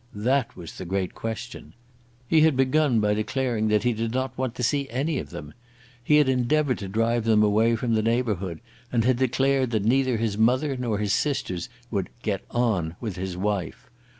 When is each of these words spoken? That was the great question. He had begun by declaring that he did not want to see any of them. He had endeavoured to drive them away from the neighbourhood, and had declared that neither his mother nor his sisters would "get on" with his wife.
That 0.15 0.55
was 0.55 0.79
the 0.79 0.85
great 0.85 1.13
question. 1.13 1.75
He 2.27 2.41
had 2.41 2.57
begun 2.57 2.99
by 2.99 3.13
declaring 3.13 3.67
that 3.67 3.83
he 3.83 3.93
did 3.93 4.11
not 4.13 4.35
want 4.35 4.55
to 4.55 4.63
see 4.63 4.89
any 4.89 5.19
of 5.19 5.29
them. 5.29 5.53
He 6.03 6.15
had 6.15 6.27
endeavoured 6.27 6.79
to 6.79 6.87
drive 6.87 7.23
them 7.23 7.43
away 7.43 7.75
from 7.75 7.93
the 7.93 8.01
neighbourhood, 8.01 8.61
and 8.91 9.05
had 9.05 9.17
declared 9.17 9.69
that 9.69 9.85
neither 9.85 10.17
his 10.17 10.39
mother 10.39 10.75
nor 10.75 10.97
his 10.97 11.13
sisters 11.13 11.69
would 11.91 12.09
"get 12.23 12.43
on" 12.49 12.95
with 12.99 13.15
his 13.15 13.37
wife. 13.37 13.91